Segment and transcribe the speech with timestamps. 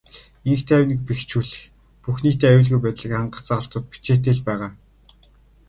[0.49, 1.61] Энх тайвныг бэхжүүлэх,
[2.03, 4.69] бүх нийтийн аюулгүй байдлыг хангах заалтууд бичээтэй л байгаа.